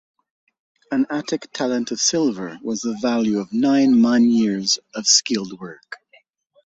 [0.89, 5.97] An Attic talent of silver was the value of nine man-years of skilled work.